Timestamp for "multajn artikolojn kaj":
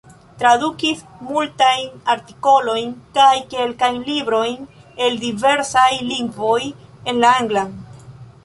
1.25-3.35